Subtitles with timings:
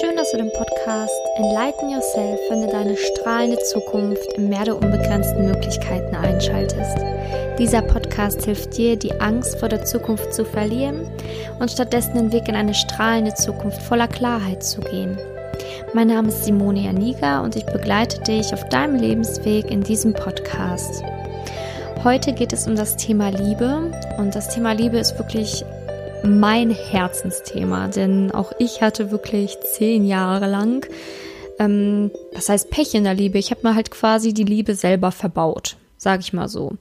[0.00, 5.46] Schön, dass du den Podcast Enlighten Yourself, finde deine strahlende Zukunft im Meer der unbegrenzten
[5.46, 6.98] Möglichkeiten einschaltest.
[7.58, 11.10] Dieser Podcast hilft dir, die Angst vor der Zukunft zu verlieren
[11.58, 15.18] und stattdessen den Weg in eine strahlende Zukunft voller Klarheit zu gehen.
[15.94, 21.02] Mein Name ist Simone Janiga und ich begleite dich auf deinem Lebensweg in diesem Podcast.
[22.04, 25.64] Heute geht es um das Thema Liebe und das Thema Liebe ist wirklich
[26.24, 30.86] mein Herzensthema, denn auch ich hatte wirklich zehn Jahre lang,
[31.58, 33.38] ähm, was heißt Pech in der Liebe?
[33.38, 36.72] Ich habe mir halt quasi die Liebe selber verbaut, sage ich mal so.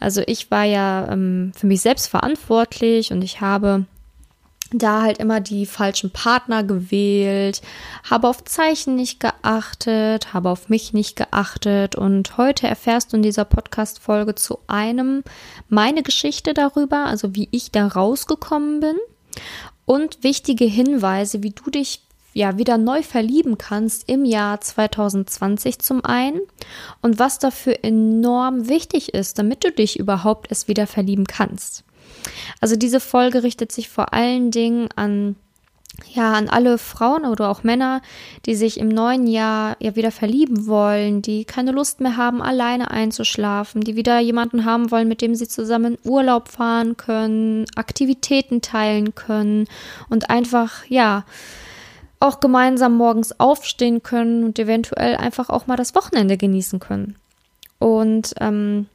[0.00, 3.84] Also ich war ja ähm, für mich selbst verantwortlich und ich habe
[4.72, 7.62] da halt immer die falschen Partner gewählt,
[8.08, 13.22] habe auf Zeichen nicht geachtet, habe auf mich nicht geachtet und heute erfährst du in
[13.22, 15.22] dieser Podcast Folge zu einem
[15.68, 18.96] meine Geschichte darüber, also wie ich da rausgekommen bin
[19.86, 22.00] und wichtige Hinweise, wie du dich
[22.32, 26.40] ja wieder neu verlieben kannst im Jahr 2020 zum einen
[27.00, 31.84] und was dafür enorm wichtig ist, damit du dich überhaupt es wieder verlieben kannst.
[32.60, 35.36] Also diese Folge richtet sich vor allen Dingen an
[36.12, 38.02] ja, an alle Frauen oder auch Männer,
[38.46, 42.90] die sich im neuen Jahr ja wieder verlieben wollen, die keine Lust mehr haben, alleine
[42.90, 49.14] einzuschlafen, die wieder jemanden haben wollen, mit dem sie zusammen Urlaub fahren können, Aktivitäten teilen
[49.14, 49.68] können
[50.08, 51.24] und einfach, ja,
[52.20, 57.16] auch gemeinsam morgens aufstehen können und eventuell einfach auch mal das Wochenende genießen können.
[57.78, 58.86] Und ähm,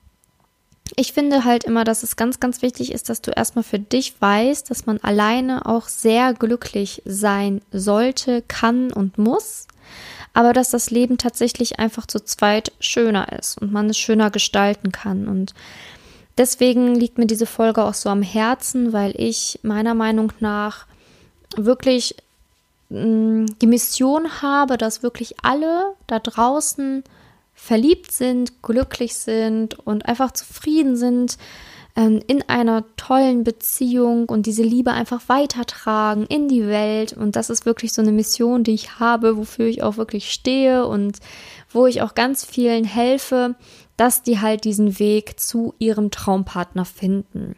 [0.96, 4.14] ich finde halt immer, dass es ganz, ganz wichtig ist, dass du erstmal für dich
[4.20, 9.68] weißt, dass man alleine auch sehr glücklich sein sollte, kann und muss,
[10.34, 14.92] aber dass das Leben tatsächlich einfach zu zweit schöner ist und man es schöner gestalten
[14.92, 15.28] kann.
[15.28, 15.54] Und
[16.38, 20.86] deswegen liegt mir diese Folge auch so am Herzen, weil ich meiner Meinung nach
[21.56, 22.16] wirklich
[22.90, 27.04] mh, mm, die Mission habe, dass wirklich alle da draußen
[27.62, 31.38] verliebt sind, glücklich sind und einfach zufrieden sind
[31.96, 37.14] ähm, in einer tollen Beziehung und diese Liebe einfach weitertragen in die Welt.
[37.14, 40.88] Und das ist wirklich so eine Mission, die ich habe, wofür ich auch wirklich stehe
[40.88, 41.20] und
[41.70, 43.56] wo ich auch ganz vielen helfe,
[43.98, 47.56] dass die halt diesen Weg zu ihrem Traumpartner finden.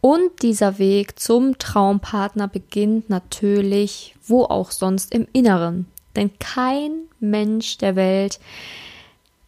[0.00, 5.86] Und dieser Weg zum Traumpartner beginnt natürlich wo auch sonst im Inneren.
[6.16, 8.40] Denn kein Mensch der Welt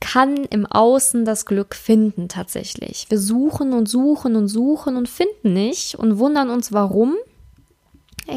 [0.03, 3.07] kann im Außen das Glück finden tatsächlich.
[3.09, 7.15] Wir suchen und suchen und suchen und finden nicht und wundern uns warum.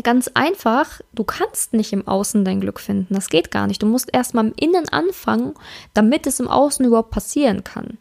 [0.03, 3.15] Ganz einfach, du kannst nicht im Außen dein Glück finden.
[3.15, 3.81] Das geht gar nicht.
[3.81, 5.55] Du musst erstmal im Innen anfangen,
[5.95, 7.97] damit es im Außen überhaupt passieren kann.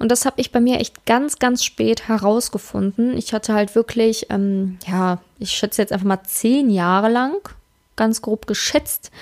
[0.00, 3.16] Und das habe ich bei mir echt ganz, ganz spät herausgefunden.
[3.16, 7.36] Ich hatte halt wirklich, ähm, ja, ich schätze jetzt einfach mal zehn Jahre lang,
[7.94, 9.12] ganz grob geschätzt,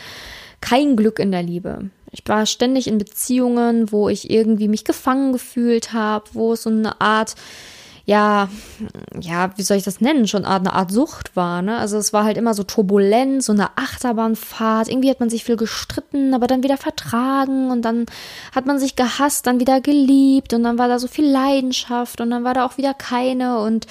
[0.62, 1.90] kein Glück in der Liebe.
[2.12, 6.70] Ich war ständig in Beziehungen, wo ich irgendwie mich gefangen gefühlt habe, wo es so
[6.70, 7.34] eine Art,
[8.04, 8.50] ja,
[9.18, 10.28] ja, wie soll ich das nennen?
[10.28, 11.78] Schon eine Art Sucht war, ne?
[11.78, 14.88] Also es war halt immer so turbulent, so eine Achterbahnfahrt.
[14.88, 18.04] Irgendwie hat man sich viel gestritten, aber dann wieder vertragen und dann
[18.54, 22.30] hat man sich gehasst, dann wieder geliebt und dann war da so viel Leidenschaft und
[22.30, 23.86] dann war da auch wieder keine und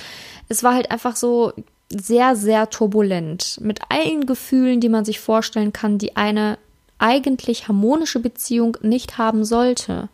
[0.48, 1.54] es war halt einfach so
[1.90, 6.58] sehr, sehr turbulent mit allen Gefühlen, die man sich vorstellen kann, die eine
[7.01, 10.09] eigentlich harmonische Beziehung nicht haben sollte.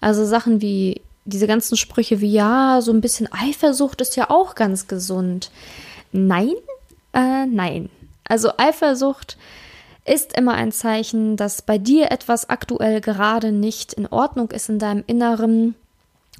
[0.00, 4.54] Also Sachen wie diese ganzen Sprüche wie ja, so ein bisschen Eifersucht ist ja auch
[4.54, 5.50] ganz gesund.
[6.12, 6.54] Nein,
[7.12, 7.90] äh, nein.
[8.24, 9.36] Also Eifersucht
[10.06, 14.78] ist immer ein Zeichen, dass bei dir etwas aktuell gerade nicht in Ordnung ist in
[14.78, 15.74] deinem Inneren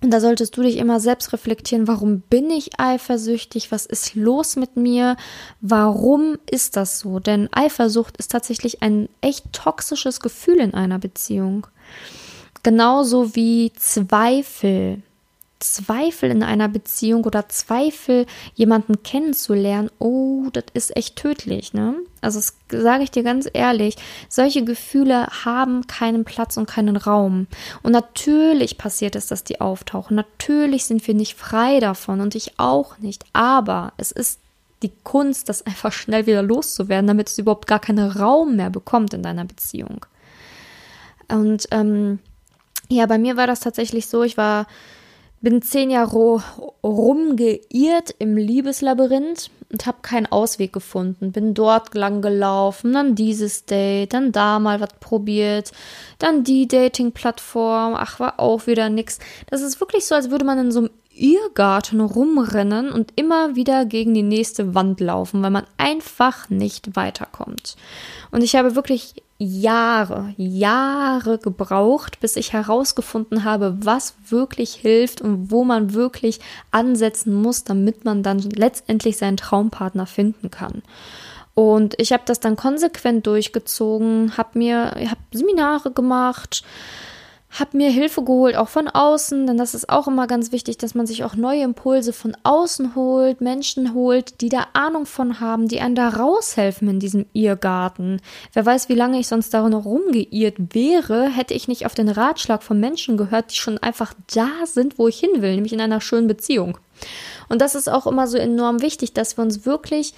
[0.02, 3.72] und da solltest du dich immer selbst reflektieren, warum bin ich eifersüchtig?
[3.72, 5.16] Was ist los mit mir?
[5.60, 7.18] Warum ist das so?
[7.18, 11.66] Denn Eifersucht ist tatsächlich ein echt toxisches Gefühl in einer Beziehung.
[12.62, 15.02] Genauso wie Zweifel.
[15.60, 21.94] Zweifel in einer Beziehung oder Zweifel, jemanden kennenzulernen, oh, das ist echt tödlich, ne?
[22.20, 23.96] Also das sage ich dir ganz ehrlich,
[24.28, 27.46] solche Gefühle haben keinen Platz und keinen Raum.
[27.82, 30.16] Und natürlich passiert es, dass die auftauchen.
[30.16, 33.24] Natürlich sind wir nicht frei davon und ich auch nicht.
[33.32, 34.40] Aber es ist
[34.82, 39.12] die Kunst, das einfach schnell wieder loszuwerden, damit es überhaupt gar keinen Raum mehr bekommt
[39.14, 40.06] in deiner Beziehung.
[41.28, 42.20] Und ähm,
[42.88, 44.66] ja, bei mir war das tatsächlich so, ich war
[45.40, 46.42] bin zehn Jahre
[46.82, 51.32] rumgeirrt im Liebeslabyrinth und habe keinen Ausweg gefunden.
[51.32, 55.72] Bin dort lang gelaufen, dann dieses Date, dann da mal was probiert,
[56.18, 57.94] dann die Dating-Plattform.
[57.96, 59.18] Ach, war auch wieder nix.
[59.48, 63.84] Das ist wirklich so, als würde man in so einem Irrgarten rumrennen und immer wieder
[63.84, 67.76] gegen die nächste Wand laufen, weil man einfach nicht weiterkommt.
[68.30, 75.52] Und ich habe wirklich Jahre, Jahre gebraucht, bis ich herausgefunden habe, was wirklich hilft und
[75.52, 76.40] wo man wirklich
[76.72, 80.82] ansetzen muss, damit man dann letztendlich seinen Traumpartner finden kann.
[81.54, 86.64] Und ich habe das dann konsequent durchgezogen, habe mir hab Seminare gemacht,
[87.50, 90.94] habe mir Hilfe geholt, auch von außen, denn das ist auch immer ganz wichtig, dass
[90.94, 95.66] man sich auch neue Impulse von außen holt, Menschen holt, die da Ahnung von haben,
[95.66, 98.20] die einen da raushelfen in diesem Irrgarten.
[98.52, 102.10] Wer weiß, wie lange ich sonst da noch rumgeirrt wäre, hätte ich nicht auf den
[102.10, 105.80] Ratschlag von Menschen gehört, die schon einfach da sind, wo ich hin will, nämlich in
[105.80, 106.78] einer schönen Beziehung.
[107.48, 110.12] Und das ist auch immer so enorm wichtig, dass wir uns wirklich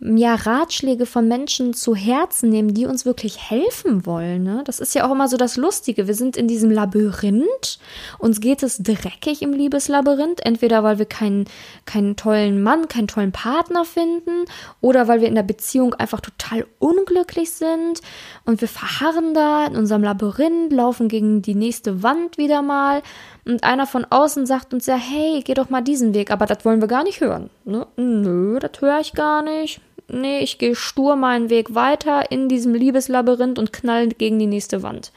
[0.00, 4.42] ja, Ratschläge von Menschen zu Herzen nehmen, die uns wirklich helfen wollen.
[4.42, 4.62] Ne?
[4.64, 6.06] Das ist ja auch immer so das Lustige.
[6.06, 7.78] Wir sind in diesem Labyrinth.
[8.18, 10.44] Uns geht es dreckig im Liebeslabyrinth.
[10.44, 11.46] Entweder weil wir keinen,
[11.86, 14.44] keinen tollen Mann, keinen tollen Partner finden
[14.80, 18.02] oder weil wir in der Beziehung einfach total unglücklich sind
[18.44, 23.02] und wir verharren da in unserem Labyrinth, laufen gegen die nächste Wand wieder mal
[23.44, 26.64] und einer von außen sagt uns ja, hey, geh doch mal diesen Weg, aber das
[26.64, 27.50] wollen wir gar nicht hören.
[27.64, 27.86] Ne?
[27.96, 32.74] Nö, das höre ich gar nicht nee, ich gehe stur meinen Weg weiter in diesem
[32.74, 35.12] Liebeslabyrinth und knall gegen die nächste Wand.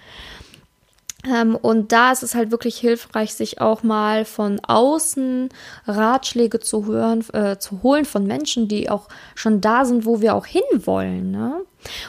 [1.25, 5.49] Ähm, und da ist es halt wirklich hilfreich, sich auch mal von außen
[5.87, 10.35] Ratschläge zu hören, äh, zu holen von Menschen, die auch schon da sind, wo wir
[10.35, 11.31] auch hinwollen.
[11.31, 11.61] Ne?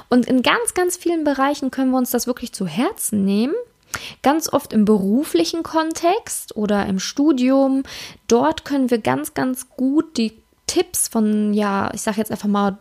[0.08, 3.54] Und in ganz, ganz vielen Bereichen können wir uns das wirklich zu Herzen nehmen.
[4.22, 7.82] Ganz oft im beruflichen Kontext oder im Studium.
[8.26, 10.32] Dort können wir ganz, ganz gut die
[10.66, 12.78] Tipps von, ja, ich sage jetzt einfach mal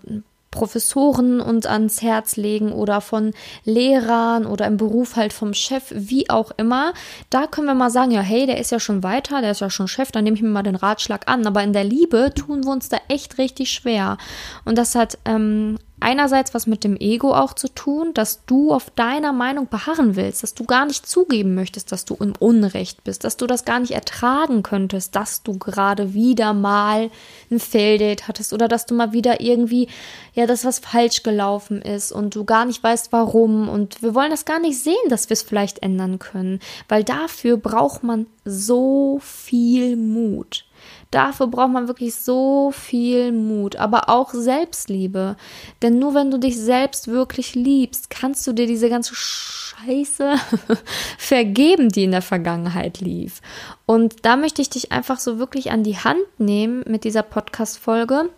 [0.52, 3.34] Professoren uns ans Herz legen oder von
[3.64, 6.94] Lehrern oder im Beruf halt vom Chef, wie auch immer.
[7.30, 9.70] Da können wir mal sagen, ja, hey, der ist ja schon weiter, der ist ja
[9.70, 11.46] schon Chef, dann nehme ich mir mal den Ratschlag an.
[11.46, 14.18] Aber in der Liebe tun wir uns da echt richtig schwer.
[14.66, 18.90] Und das hat ähm, einerseits was mit dem Ego auch zu tun, dass du auf
[18.92, 23.24] deiner Meinung beharren willst, dass du gar nicht zugeben möchtest, dass du im Unrecht bist,
[23.24, 27.10] dass du das gar nicht ertragen könntest, dass du gerade wieder mal
[27.50, 29.88] ein Faildate hattest oder dass du mal wieder irgendwie,
[30.34, 34.32] ja, das was falsch gelaufen ist und du gar nicht weißt warum und wir wollen
[34.32, 39.20] das gar nicht sehen, dass wir es vielleicht ändern können, weil dafür braucht man so
[39.22, 40.67] viel Mut.
[41.12, 45.38] Dafür braucht man wirklich so viel Mut, aber auch Selbstliebe.
[45.82, 50.36] Denn nur wenn du dich selbst wirklich liebst, kannst du dir diese ganze Scheiße
[51.18, 53.42] vergeben, die in der Vergangenheit lief.
[53.86, 58.30] Und da möchte ich dich einfach so wirklich an die Hand nehmen mit dieser Podcast-Folge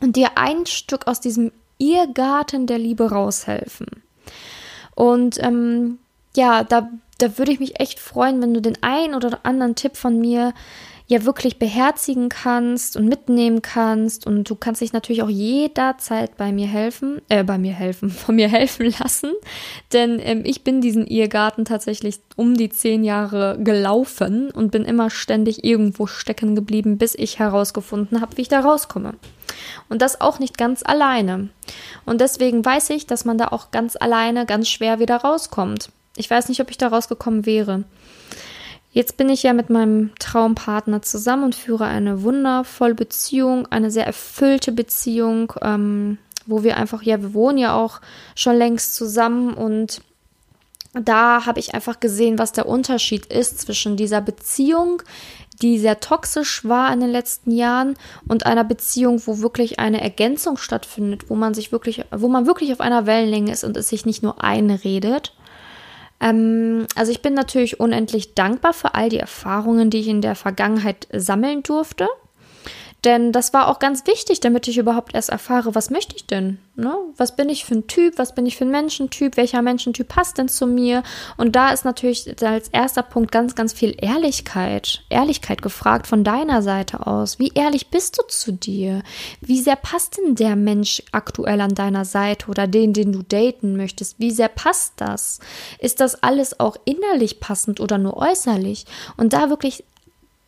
[0.00, 3.86] und dir ein Stück aus diesem Irrgarten der Liebe raushelfen.
[4.96, 5.98] Und ähm,
[6.36, 9.96] ja, da, da würde ich mich echt freuen, wenn du den einen oder anderen Tipp
[9.96, 10.52] von mir
[11.10, 14.26] ja wirklich beherzigen kannst und mitnehmen kannst.
[14.26, 18.36] Und du kannst dich natürlich auch jederzeit bei mir helfen, äh, bei mir helfen, von
[18.36, 19.32] mir helfen lassen.
[19.92, 25.10] Denn ähm, ich bin diesen Irrgarten tatsächlich um die zehn Jahre gelaufen und bin immer
[25.10, 29.14] ständig irgendwo stecken geblieben, bis ich herausgefunden habe, wie ich da rauskomme.
[29.88, 31.48] Und das auch nicht ganz alleine.
[32.06, 35.90] Und deswegen weiß ich, dass man da auch ganz alleine ganz schwer wieder rauskommt.
[36.14, 37.82] Ich weiß nicht, ob ich da rausgekommen wäre.
[38.92, 44.06] Jetzt bin ich ja mit meinem Traumpartner zusammen und führe eine wundervolle Beziehung, eine sehr
[44.06, 48.00] erfüllte Beziehung, ähm, wo wir einfach, ja, wir wohnen ja auch
[48.34, 50.02] schon längst zusammen und
[50.92, 55.02] da habe ich einfach gesehen, was der Unterschied ist zwischen dieser Beziehung,
[55.62, 57.94] die sehr toxisch war in den letzten Jahren
[58.26, 62.72] und einer Beziehung, wo wirklich eine Ergänzung stattfindet, wo man sich wirklich, wo man wirklich
[62.72, 65.32] auf einer Wellenlänge ist und es sich nicht nur einredet.
[66.20, 70.34] Ähm, also ich bin natürlich unendlich dankbar für all die Erfahrungen, die ich in der
[70.34, 72.08] Vergangenheit sammeln durfte.
[73.04, 76.58] Denn das war auch ganz wichtig, damit ich überhaupt erst erfahre, was möchte ich denn?
[76.76, 76.94] Ne?
[77.16, 78.18] Was bin ich für ein Typ?
[78.18, 79.36] Was bin ich für ein Menschentyp?
[79.36, 81.02] Welcher Menschentyp passt denn zu mir?
[81.38, 85.02] Und da ist natürlich als erster Punkt ganz, ganz viel Ehrlichkeit.
[85.08, 87.38] Ehrlichkeit gefragt von deiner Seite aus.
[87.38, 89.02] Wie ehrlich bist du zu dir?
[89.40, 93.76] Wie sehr passt denn der Mensch aktuell an deiner Seite oder den, den du daten
[93.76, 94.18] möchtest?
[94.18, 95.40] Wie sehr passt das?
[95.78, 98.84] Ist das alles auch innerlich passend oder nur äußerlich?
[99.16, 99.84] Und da wirklich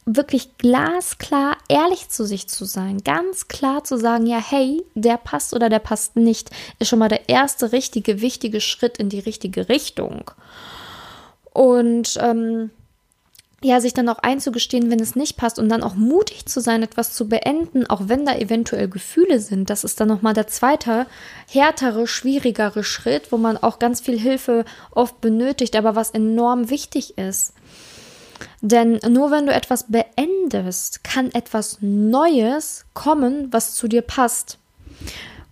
[0.04, 5.54] wirklich glasklar ehrlich zu sich zu sein, ganz klar zu sagen, ja, hey, der passt
[5.54, 9.68] oder der passt nicht, ist schon mal der erste richtige, wichtige Schritt in die richtige
[9.68, 10.30] Richtung.
[11.52, 12.70] Und ähm,
[13.64, 16.82] ja, sich dann auch einzugestehen, wenn es nicht passt und dann auch mutig zu sein,
[16.82, 19.70] etwas zu beenden, auch wenn da eventuell Gefühle sind.
[19.70, 21.06] Das ist dann nochmal der zweite,
[21.48, 27.18] härtere, schwierigere Schritt, wo man auch ganz viel Hilfe oft benötigt, aber was enorm wichtig
[27.18, 27.54] ist.
[28.62, 34.58] Denn nur wenn du etwas beendest, kann etwas Neues kommen, was zu dir passt.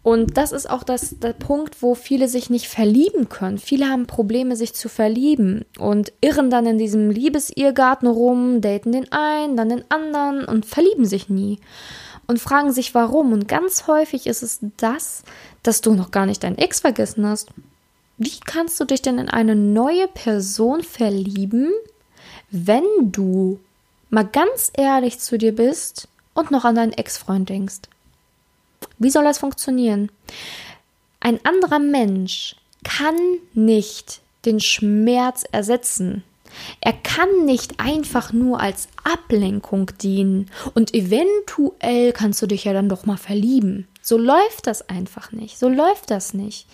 [0.02, 3.58] Und das ist auch das, der Punkt, wo viele sich nicht verlieben können.
[3.58, 9.12] Viele haben Probleme, sich zu verlieben und irren dann in diesem Liebesirrgarten rum, daten den
[9.12, 11.58] einen, dann den anderen und verlieben sich nie.
[12.28, 13.32] Und fragen sich warum.
[13.32, 15.24] Und ganz häufig ist es das,
[15.64, 17.48] dass du noch gar nicht dein Ex vergessen hast.
[18.16, 21.72] Wie kannst du dich denn in eine neue Person verlieben,
[22.50, 23.60] wenn du
[24.10, 27.80] mal ganz ehrlich zu dir bist und noch an deinen Ex-Freund denkst?
[28.98, 30.10] Wie soll das funktionieren?
[31.20, 33.16] Ein anderer Mensch kann
[33.54, 36.24] nicht den Schmerz ersetzen.
[36.80, 42.88] Er kann nicht einfach nur als Ablenkung dienen und eventuell kannst du dich ja dann
[42.88, 43.86] doch mal verlieben.
[44.10, 45.56] So läuft das einfach nicht.
[45.56, 46.66] So läuft das nicht.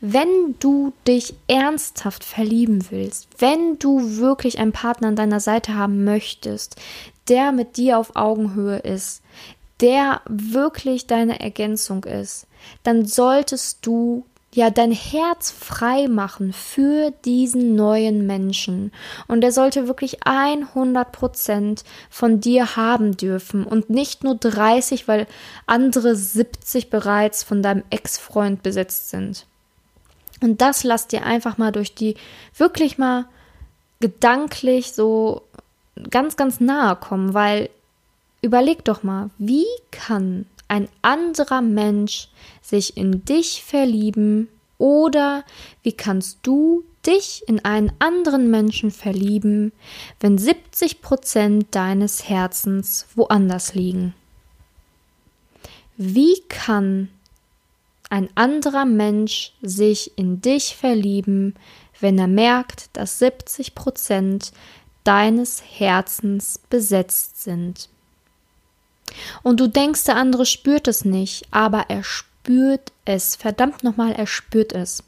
[0.00, 6.04] Wenn du dich ernsthaft verlieben willst, wenn du wirklich einen Partner an deiner Seite haben
[6.04, 6.76] möchtest,
[7.26, 9.22] der mit dir auf Augenhöhe ist,
[9.80, 12.46] der wirklich deine Ergänzung ist,
[12.84, 14.24] dann solltest du
[14.54, 18.92] ja dein Herz frei machen für diesen neuen Menschen.
[19.26, 25.26] Und er sollte wirklich 100 Prozent von dir haben dürfen und nicht nur 30, weil
[25.66, 29.46] andere 70 bereits von deinem Ex-Freund besetzt sind.
[30.40, 32.16] Und das lass dir einfach mal durch die
[32.56, 33.26] wirklich mal
[34.00, 35.42] gedanklich so
[36.10, 37.70] ganz, ganz nahe kommen, weil
[38.44, 42.26] Überleg doch mal, wie kann ein anderer Mensch
[42.60, 45.44] sich in dich verlieben oder
[45.84, 49.70] wie kannst du dich in einen anderen Menschen verlieben,
[50.18, 54.14] wenn 70 Prozent deines Herzens woanders liegen?
[55.96, 57.08] Wie kann
[58.10, 61.54] ein anderer Mensch sich in dich verlieben,
[62.00, 64.50] wenn er merkt, dass 70 Prozent
[65.04, 67.88] deines Herzens besetzt sind?
[69.42, 73.36] Und du denkst, der andere spürt es nicht, aber er spürt es.
[73.36, 75.02] Verdammt nochmal, er spürt es.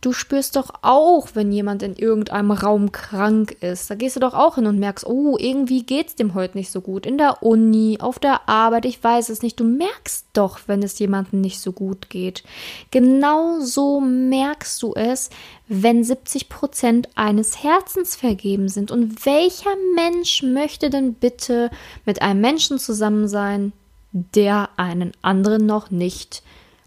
[0.00, 3.90] Du spürst doch auch, wenn jemand in irgendeinem Raum krank ist.
[3.90, 6.80] Da gehst du doch auch hin und merkst, oh, irgendwie geht's dem heute nicht so
[6.80, 7.04] gut.
[7.04, 9.60] In der Uni, auf der Arbeit, ich weiß es nicht.
[9.60, 12.44] Du merkst doch, wenn es jemandem nicht so gut geht.
[12.90, 15.28] Genauso merkst du es,
[15.68, 18.90] wenn 70 Prozent eines Herzens vergeben sind.
[18.90, 21.70] Und welcher Mensch möchte denn bitte
[22.06, 23.72] mit einem Menschen zusammen sein,
[24.12, 26.42] der einen anderen noch nicht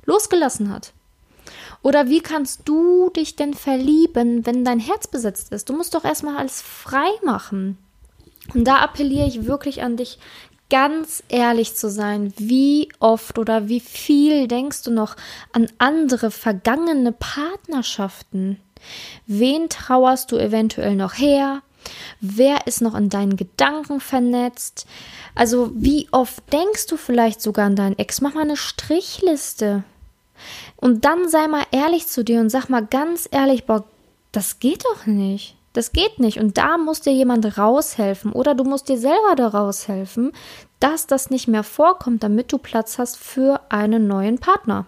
[0.05, 0.93] losgelassen hat?
[1.83, 5.69] Oder wie kannst du dich denn verlieben, wenn dein Herz besetzt ist?
[5.69, 7.77] Du musst doch erstmal alles frei machen.
[8.53, 10.17] Und da appelliere ich wirklich an dich,
[10.69, 12.33] ganz ehrlich zu sein.
[12.37, 15.17] Wie oft oder wie viel denkst du noch
[15.51, 18.59] an andere vergangene Partnerschaften?
[19.27, 21.61] Wen trauerst du eventuell noch her?
[22.21, 24.87] Wer ist noch in deinen Gedanken vernetzt?
[25.35, 28.21] Also, wie oft denkst du vielleicht sogar an deinen Ex?
[28.21, 29.83] Mach mal eine Strichliste.
[30.75, 33.83] Und dann sei mal ehrlich zu dir und sag mal ganz ehrlich, boah,
[34.31, 35.55] das geht doch nicht.
[35.73, 36.39] Das geht nicht.
[36.39, 40.31] Und da muss dir jemand raushelfen oder du musst dir selber da raushelfen,
[40.79, 44.85] dass das nicht mehr vorkommt, damit du Platz hast für einen neuen Partner.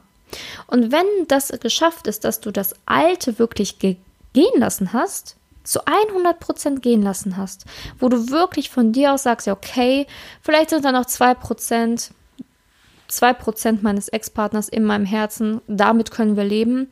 [0.67, 3.97] Und wenn das geschafft ist, dass du das Alte wirklich ge
[4.33, 7.65] gehen lassen hast, zu 100 Prozent gehen lassen hast,
[7.99, 10.07] wo du wirklich von dir aus sagst, ja, okay,
[10.41, 12.11] vielleicht sind da noch zwei Prozent,
[13.09, 16.89] 2% meines Ex-Partners in meinem Herzen, damit können wir leben.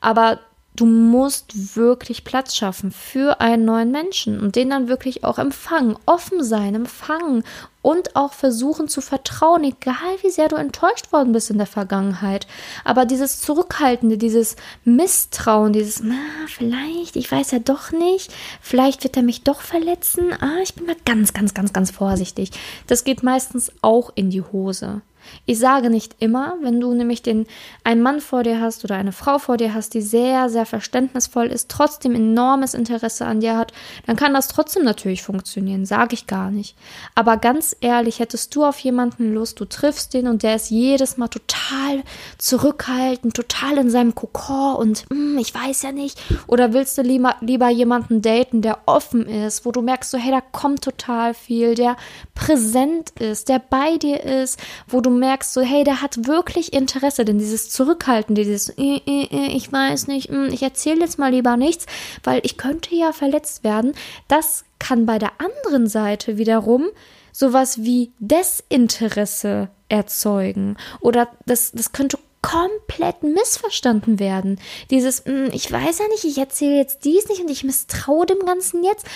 [0.00, 0.40] Aber
[0.76, 5.96] du musst wirklich Platz schaffen für einen neuen Menschen und den dann wirklich auch empfangen,
[6.04, 7.44] offen sein, empfangen
[7.80, 12.48] und auch versuchen zu vertrauen, egal wie sehr du enttäuscht worden bist in der Vergangenheit.
[12.82, 16.16] Aber dieses Zurückhaltende, dieses Misstrauen, dieses, na,
[16.48, 20.86] vielleicht, ich weiß ja doch nicht, vielleicht wird er mich doch verletzen, ah, ich bin
[20.86, 22.50] mal ganz, ganz, ganz, ganz vorsichtig.
[22.88, 25.02] Das geht meistens auch in die Hose.
[25.46, 27.46] Ich sage nicht immer, wenn du nämlich den
[27.82, 31.46] einen Mann vor dir hast oder eine Frau vor dir hast, die sehr, sehr verständnisvoll
[31.46, 33.72] ist, trotzdem enormes Interesse an dir hat,
[34.06, 36.76] dann kann das trotzdem natürlich funktionieren, sage ich gar nicht.
[37.14, 41.16] Aber ganz ehrlich, hättest du auf jemanden Lust, du triffst den und der ist jedes
[41.16, 42.02] Mal total
[42.38, 47.36] zurückhaltend, total in seinem Kokon und mm, ich weiß ja nicht, oder willst du lieber,
[47.40, 51.74] lieber jemanden daten, der offen ist, wo du merkst so, hey, da kommt total viel,
[51.74, 51.96] der
[52.34, 57.24] präsent ist, der bei dir ist, wo du merkst, so, hey, der hat wirklich Interesse,
[57.24, 61.32] denn dieses Zurückhalten, dieses, äh, äh, äh, ich weiß nicht, hm, ich erzähle jetzt mal
[61.32, 61.86] lieber nichts,
[62.22, 63.94] weil ich könnte ja verletzt werden,
[64.28, 66.88] das kann bei der anderen Seite wiederum
[67.32, 74.60] sowas wie Desinteresse erzeugen oder das, das könnte komplett missverstanden werden.
[74.90, 78.40] Dieses, hm, ich weiß ja nicht, ich erzähle jetzt dies nicht und ich misstraue dem
[78.40, 79.06] Ganzen jetzt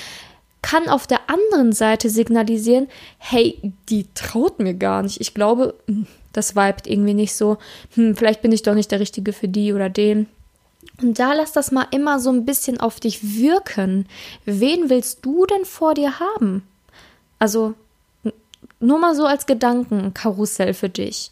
[0.63, 2.89] kann auf der anderen Seite signalisieren,
[3.19, 5.21] hey, die traut mir gar nicht.
[5.21, 7.59] Ich glaube, hm, das vibet irgendwie nicht so.
[7.95, 10.27] Hm, vielleicht bin ich doch nicht der Richtige für die oder den.
[11.01, 14.07] Und da lass das mal immer so ein bisschen auf dich wirken.
[14.45, 16.63] Wen willst du denn vor dir haben?
[17.39, 17.75] Also
[18.81, 21.31] nur mal so als Gedankenkarussell für dich.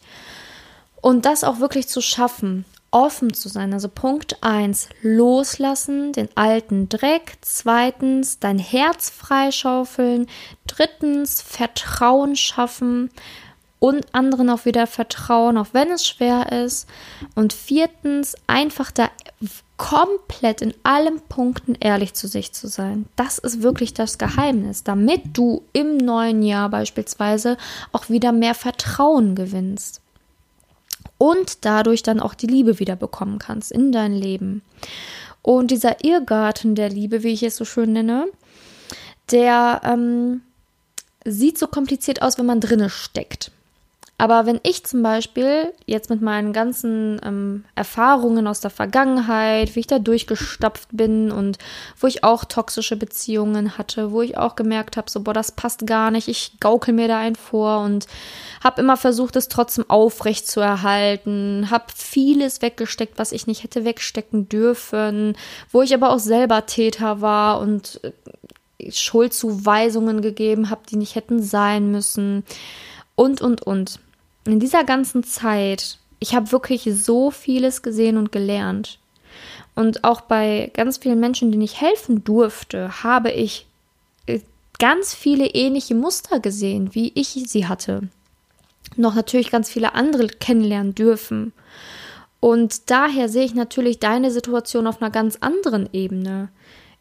[1.00, 3.72] Und das auch wirklich zu schaffen, offen zu sein.
[3.72, 7.34] Also Punkt 1, loslassen, den alten Dreck.
[7.40, 10.26] Zweitens, dein Herz freischaufeln.
[10.66, 13.10] Drittens, Vertrauen schaffen
[13.78, 16.88] und anderen auch wieder vertrauen, auch wenn es schwer ist.
[17.34, 19.10] Und viertens, einfach da
[19.76, 23.06] komplett in allen Punkten ehrlich zu sich zu sein.
[23.14, 27.58] Das ist wirklich das Geheimnis, damit du im neuen Jahr beispielsweise
[27.92, 30.00] auch wieder mehr Vertrauen gewinnst
[31.18, 34.62] und dadurch dann auch die Liebe wieder bekommen kannst in dein Leben.
[35.42, 38.26] Und dieser Irrgarten der Liebe, wie ich es so schön nenne,
[39.30, 40.42] der ähm,
[41.24, 43.50] sieht so kompliziert aus, wenn man drinne steckt.
[44.18, 49.80] Aber wenn ich zum Beispiel jetzt mit meinen ganzen ähm, Erfahrungen aus der Vergangenheit, wie
[49.80, 51.58] ich da durchgestapft bin und
[52.00, 55.86] wo ich auch toxische Beziehungen hatte, wo ich auch gemerkt habe, so, boah, das passt
[55.86, 58.06] gar nicht, ich gaukel mir da ein vor und
[58.64, 63.84] habe immer versucht, es trotzdem aufrecht zu erhalten, habe vieles weggesteckt, was ich nicht hätte
[63.84, 65.36] wegstecken dürfen,
[65.70, 71.42] wo ich aber auch selber Täter war und äh, Schuldzuweisungen gegeben habe, die nicht hätten
[71.42, 72.44] sein müssen
[73.14, 73.98] und, und, und
[74.52, 78.98] in dieser ganzen Zeit, ich habe wirklich so vieles gesehen und gelernt.
[79.74, 83.66] Und auch bei ganz vielen Menschen, denen ich helfen durfte, habe ich
[84.26, 84.40] äh,
[84.78, 88.08] ganz viele ähnliche Muster gesehen, wie ich sie hatte.
[88.96, 91.52] Noch natürlich ganz viele andere kennenlernen dürfen.
[92.40, 96.48] Und daher sehe ich natürlich deine Situation auf einer ganz anderen Ebene.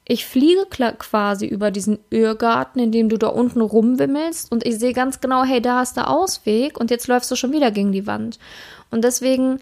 [0.07, 0.67] Ich fliege
[0.99, 5.43] quasi über diesen Irrgarten, in dem du da unten rumwimmelst und ich sehe ganz genau,
[5.43, 8.37] hey, da hast du Ausweg und jetzt läufst du schon wieder gegen die Wand.
[8.91, 9.59] Und deswegen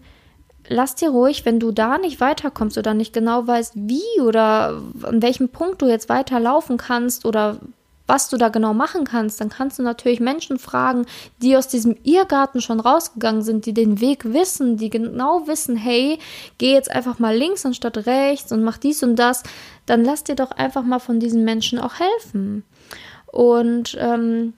[0.68, 5.22] lass dir ruhig, wenn du da nicht weiterkommst oder nicht genau weißt, wie oder an
[5.22, 7.58] welchem Punkt du jetzt weiterlaufen kannst oder
[8.06, 11.06] was du da genau machen kannst, dann kannst du natürlich Menschen fragen,
[11.42, 16.18] die aus diesem Irrgarten schon rausgegangen sind, die den Weg wissen, die genau wissen, hey,
[16.58, 19.42] geh jetzt einfach mal links anstatt rechts und mach dies und das,
[19.86, 22.64] dann lass dir doch einfach mal von diesen Menschen auch helfen.
[23.26, 24.54] Und ähm,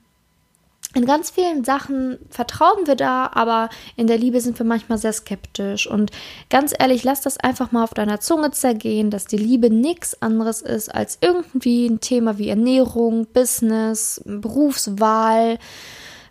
[0.97, 5.13] in ganz vielen Sachen vertrauen wir da, aber in der Liebe sind wir manchmal sehr
[5.13, 5.87] skeptisch.
[5.87, 6.11] Und
[6.49, 10.63] ganz ehrlich, lass das einfach mal auf deiner Zunge zergehen, dass die Liebe nichts anderes
[10.63, 15.59] ist als irgendwie ein Thema wie Ernährung, Business, Berufswahl,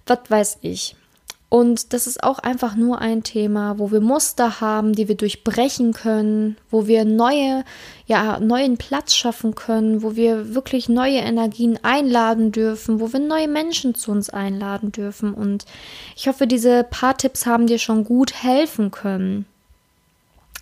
[0.07, 0.95] was weiß ich.
[1.55, 5.93] Und das ist auch einfach nur ein Thema, wo wir Muster haben, die wir durchbrechen
[5.93, 7.63] können, wo wir neue,
[8.07, 13.47] ja, neuen Platz schaffen können, wo wir wirklich neue Energien einladen dürfen, wo wir neue
[13.47, 15.33] Menschen zu uns einladen dürfen.
[15.33, 15.63] Und
[16.17, 19.45] ich hoffe, diese paar Tipps haben dir schon gut helfen können.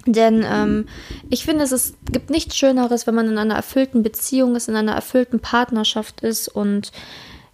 [0.06, 0.88] Denn ähm,
[1.32, 4.76] ich finde, es ist, gibt nichts Schöneres, wenn man in einer erfüllten Beziehung ist, in
[4.76, 6.92] einer erfüllten Partnerschaft ist und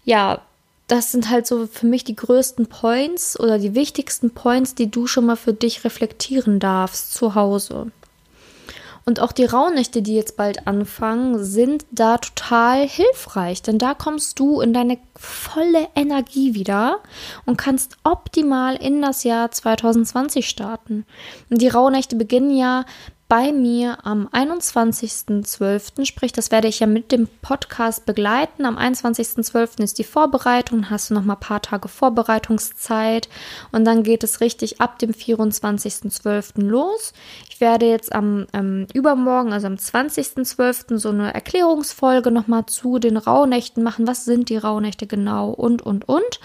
[0.04, 0.41] ja,
[0.89, 5.08] das sind halt so für mich die größten Points oder die wichtigsten Points, die du
[5.08, 7.91] schon mal für dich reflektieren darfst zu Hause.
[9.06, 14.39] Und auch die Rauhnächte, die jetzt bald anfangen, sind da total hilfreich, denn da kommst
[14.39, 16.99] du in deine volle Energie wieder
[17.45, 21.06] und kannst optimal in das Jahr 2020 starten.
[21.49, 22.86] Und die Rauhnächte beginnen ja
[23.29, 26.03] bei mir am 21.12.
[26.05, 28.65] Sprich, das werde ich ja mit dem Podcast begleiten.
[28.65, 29.83] Am 21.12.
[29.83, 33.29] ist die Vorbereitung, hast du noch mal ein paar Tage Vorbereitungszeit
[33.71, 36.63] und dann geht es richtig ab dem 24.12.
[36.63, 37.13] los.
[37.47, 40.97] Ich werde jetzt am ähm, übermorgen, also am 20.12.
[40.97, 44.07] so eine Erklärungsfolge noch mal zu den Rauhnächten machen.
[44.07, 46.39] Was sind die Rauhnächte genau und und und.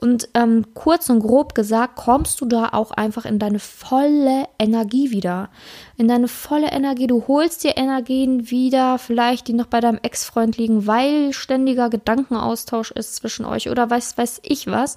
[0.00, 5.10] Und ähm, kurz und grob gesagt, kommst du da auch einfach in deine volle Energie
[5.10, 5.50] wieder.
[5.98, 7.06] In deine volle Energie.
[7.06, 12.92] Du holst dir Energien wieder, vielleicht die noch bei deinem Ex-Freund liegen, weil ständiger Gedankenaustausch
[12.92, 14.96] ist zwischen euch oder weiß, weiß ich was.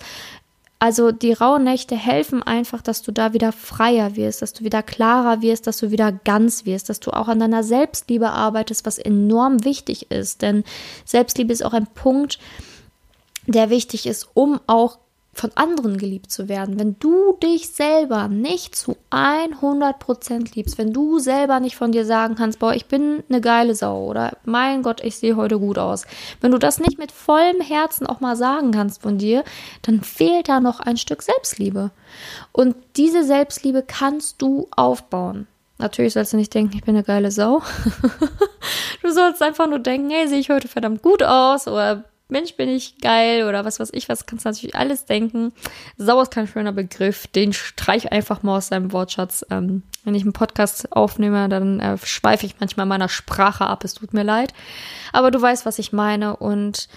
[0.80, 4.84] Also die rauen Nächte helfen einfach, dass du da wieder freier wirst, dass du wieder
[4.84, 9.00] klarer wirst, dass du wieder ganz wirst, dass du auch an deiner Selbstliebe arbeitest, was
[9.00, 10.42] enorm wichtig ist.
[10.42, 10.64] Denn
[11.06, 12.38] Selbstliebe ist auch ein Punkt,
[13.48, 15.00] der wichtig ist, um auch
[15.34, 16.80] von anderen geliebt zu werden.
[16.80, 22.36] Wenn du dich selber nicht zu 100% liebst, wenn du selber nicht von dir sagen
[22.36, 26.06] kannst, boah, ich bin eine geile Sau oder mein Gott, ich sehe heute gut aus.
[26.40, 29.44] Wenn du das nicht mit vollem Herzen auch mal sagen kannst von dir,
[29.82, 31.90] dann fehlt da noch ein Stück Selbstliebe.
[32.52, 35.48] Und diese Selbstliebe kannst du aufbauen.
[35.80, 37.64] Natürlich sollst du nicht denken, ich bin eine geile Sau.
[39.02, 42.68] du sollst einfach nur denken, hey, sehe ich heute verdammt gut aus oder Mensch, bin
[42.68, 45.54] ich geil oder was weiß ich, was kannst du natürlich alles denken.
[45.98, 49.46] Sau ist kein schöner Begriff, den streich einfach mal aus deinem Wortschatz.
[49.50, 53.94] Ähm, wenn ich einen Podcast aufnehme, dann äh, schweife ich manchmal meiner Sprache ab, es
[53.94, 54.54] tut mir leid.
[55.14, 56.90] Aber du weißt, was ich meine und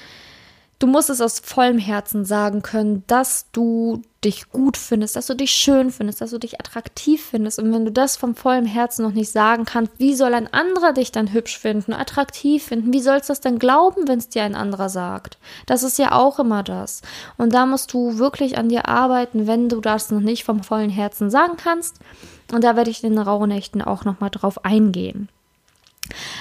[0.79, 5.35] Du musst es aus vollem Herzen sagen können, dass du dich gut findest, dass du
[5.35, 7.59] dich schön findest, dass du dich attraktiv findest.
[7.59, 10.93] Und wenn du das vom vollen Herzen noch nicht sagen kannst, wie soll ein anderer
[10.93, 12.93] dich dann hübsch finden, attraktiv finden?
[12.93, 15.39] Wie sollst du das denn glauben, wenn es dir ein anderer sagt?
[15.65, 17.01] Das ist ja auch immer das.
[17.39, 20.91] Und da musst du wirklich an dir arbeiten, wenn du das noch nicht vom vollen
[20.91, 22.01] Herzen sagen kannst.
[22.53, 25.31] Und da werde ich in den Rauhnächten auch nochmal drauf eingehen.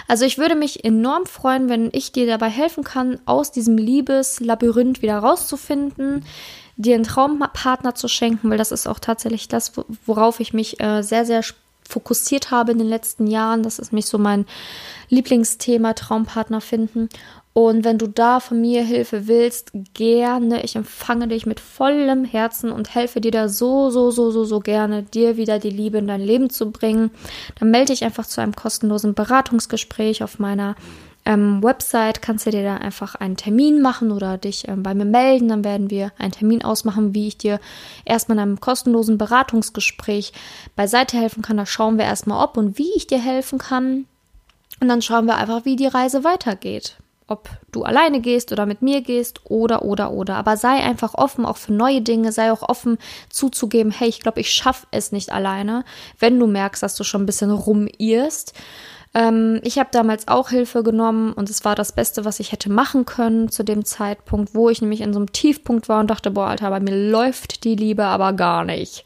[0.08, 5.02] Also ich würde mich enorm freuen, wenn ich dir dabei helfen kann, aus diesem Liebeslabyrinth
[5.02, 6.26] wieder rauszufinden,
[6.78, 9.74] dir einen Traumpartner zu schenken, weil das ist auch tatsächlich das,
[10.06, 11.44] worauf ich mich äh, sehr, sehr
[11.88, 13.64] fokussiert habe in den letzten Jahren.
[13.64, 14.46] Das ist mich so mein
[15.10, 17.10] Lieblingsthema, Traumpartner finden.
[17.58, 20.66] Und wenn du da von mir Hilfe willst, gerne.
[20.66, 24.60] Ich empfange dich mit vollem Herzen und helfe dir da so, so, so, so, so
[24.60, 27.12] gerne, dir wieder die Liebe in dein Leben zu bringen.
[27.58, 30.76] Dann melde dich einfach zu einem kostenlosen Beratungsgespräch auf meiner
[31.24, 32.22] ähm, Website.
[32.22, 35.48] Kannst du dir da einfach einen Termin machen oder dich ähm, bei mir melden.
[35.48, 37.62] Dann werden wir einen Termin ausmachen, wie ich dir
[38.04, 40.34] erstmal in einem kostenlosen Beratungsgespräch
[40.76, 41.56] beiseite helfen kann.
[41.56, 44.08] Da schauen wir erstmal, ob und wie ich dir helfen kann.
[44.82, 48.82] Und dann schauen wir einfach, wie die Reise weitergeht ob du alleine gehst oder mit
[48.82, 50.36] mir gehst oder oder oder.
[50.36, 52.98] Aber sei einfach offen auch für neue Dinge, sei auch offen
[53.30, 55.84] zuzugeben, hey, ich glaube, ich schaffe es nicht alleine,
[56.20, 58.54] wenn du merkst, dass du schon ein bisschen rumirrst.
[59.16, 62.70] Ähm, ich habe damals auch Hilfe genommen und es war das Beste, was ich hätte
[62.70, 66.32] machen können zu dem Zeitpunkt, wo ich nämlich in so einem Tiefpunkt war und dachte,
[66.32, 69.06] boah, Alter, bei mir läuft die Liebe aber gar nicht.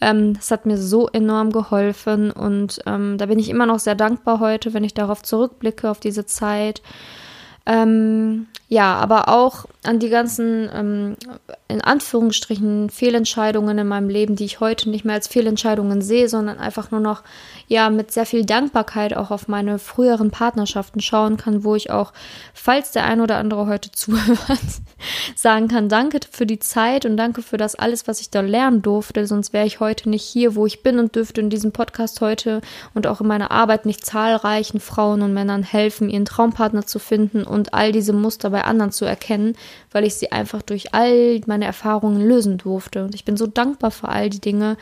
[0.00, 3.94] Ähm, das hat mir so enorm geholfen und ähm, da bin ich immer noch sehr
[3.94, 6.82] dankbar heute, wenn ich darauf zurückblicke, auf diese Zeit.
[7.66, 11.16] Ähm, ja, aber auch an die ganzen, ähm,
[11.68, 16.58] in Anführungsstrichen, Fehlentscheidungen in meinem Leben, die ich heute nicht mehr als Fehlentscheidungen sehe, sondern
[16.58, 17.22] einfach nur noch,
[17.68, 22.12] ja, mit sehr viel Dankbarkeit auch auf meine früheren Partnerschaften schauen kann, wo ich auch,
[22.54, 24.58] falls der ein oder andere heute zuhört,
[25.36, 28.82] sagen kann, danke für die Zeit und danke für das alles, was ich da lernen
[28.82, 32.20] durfte, sonst wäre ich heute nicht hier, wo ich bin und dürfte in diesem Podcast
[32.20, 32.60] heute
[32.94, 37.44] und auch in meiner Arbeit nicht zahlreichen Frauen und Männern helfen, ihren Traumpartner zu finden
[37.44, 39.54] und all diese Muster bei anderen zu erkennen,
[39.92, 43.04] weil ich sie einfach durch all meine Erfahrungen lösen durfte.
[43.04, 44.78] Und ich bin so dankbar für all die Dinge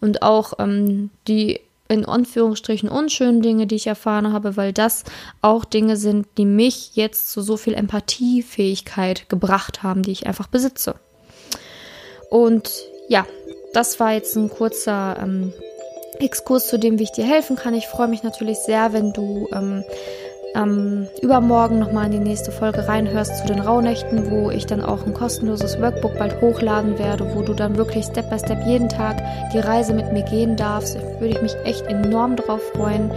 [0.00, 5.02] und auch ähm, die in Anführungsstrichen unschönen Dinge, die ich erfahren habe, weil das
[5.42, 10.46] auch Dinge sind, die mich jetzt zu so viel Empathiefähigkeit gebracht haben, die ich einfach
[10.46, 10.94] besitze.
[12.30, 12.70] Und
[13.08, 13.26] ja,
[13.72, 15.52] das war jetzt ein kurzer ähm,
[16.20, 17.74] Exkurs zu dem, wie ich dir helfen kann.
[17.74, 19.82] Ich freue mich natürlich sehr, wenn du ähm,
[20.54, 25.06] ähm, übermorgen nochmal in die nächste Folge reinhörst zu den Rauhnächten, wo ich dann auch
[25.06, 29.22] ein kostenloses Workbook bald hochladen werde, wo du dann wirklich Step by Step jeden Tag
[29.52, 30.96] die Reise mit mir gehen darfst.
[30.96, 33.10] Da würde ich mich echt enorm drauf freuen.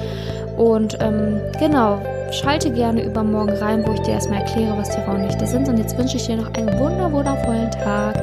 [0.57, 1.99] Und ähm, genau,
[2.31, 5.67] schalte gerne übermorgen rein, wo ich dir erstmal erkläre, was die Rauhnächte sind.
[5.67, 8.15] Und jetzt wünsche ich dir noch einen wunder wundervollen Tag.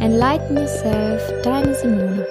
[0.00, 2.26] Enlighten yourself, deine Simone.